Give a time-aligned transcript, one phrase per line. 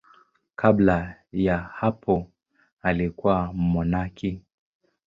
[0.55, 2.31] Kabla ya hapo
[2.81, 4.41] alikuwa mmonaki.